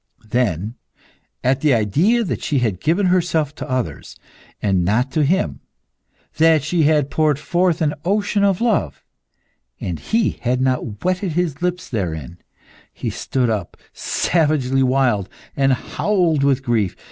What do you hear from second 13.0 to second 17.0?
stood up, savagely wild, and howled with grief.